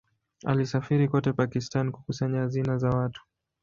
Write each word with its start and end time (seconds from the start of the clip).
Alisafiri 0.45 1.07
kote 1.09 1.33
Pakistan 1.33 1.91
kukusanya 1.91 2.39
hazina 2.39 2.77
za 2.77 2.89
watu. 2.89 3.21